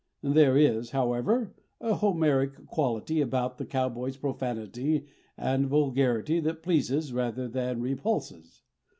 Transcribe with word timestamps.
There 0.23 0.57
is, 0.57 0.89
however, 0.89 1.53
a 1.79 1.93
Homeric 1.93 2.65
quality 2.65 3.21
about 3.21 3.59
the 3.59 3.67
cowboy's 3.67 4.17
profanity 4.17 5.05
and 5.37 5.67
vulgarity 5.67 6.39
that 6.39 6.63
pleases 6.63 7.13
rather 7.13 7.47
than 7.47 7.81
repulses. 7.81 8.63